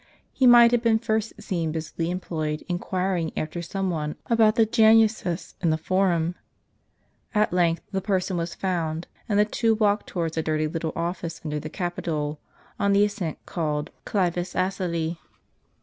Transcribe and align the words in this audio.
He 0.33 0.47
might 0.47 0.71
have 0.71 0.81
been 0.81 0.97
first 0.97 1.31
seen 1.39 1.71
busily 1.71 2.09
em 2.09 2.19
ployed 2.19 2.63
inquiring 2.67 3.31
after 3.37 3.61
some 3.61 3.91
one 3.91 4.15
about 4.25 4.55
the 4.55 4.65
Januses 4.65 5.53
in 5.61 5.69
the 5.69 5.77
Forum. 5.77 6.33
At 7.35 7.53
length, 7.53 7.83
the 7.91 8.01
person 8.01 8.35
was 8.35 8.55
found; 8.55 9.05
and 9.29 9.37
the 9.37 9.45
two 9.45 9.75
walked 9.75 10.07
towards 10.07 10.37
a 10.37 10.41
dirty 10.41 10.65
little 10.65 10.91
ofiice 10.93 11.45
under 11.45 11.59
the 11.59 11.69
Capitol, 11.69 12.39
on 12.79 12.93
the 12.93 13.05
ascent 13.05 13.37
called 13.45 13.91
the 14.03 14.09
Glivtis 14.11 14.55
Asyli. 14.55 15.19